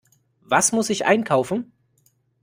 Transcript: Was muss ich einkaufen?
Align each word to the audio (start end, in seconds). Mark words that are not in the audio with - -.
Was 0.41 0.71
muss 0.71 0.89
ich 0.89 1.05
einkaufen? 1.05 1.73